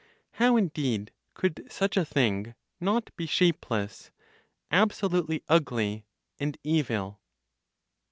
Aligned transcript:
How, 0.41 0.57
indeed, 0.57 1.11
could 1.35 1.67
such 1.69 1.95
a 1.95 2.03
thing 2.03 2.55
not 2.79 3.15
be 3.17 3.27
shapeless, 3.27 4.09
absolutely 4.71 5.43
ugly 5.47 6.05
and 6.39 6.57
evil? 6.63 7.19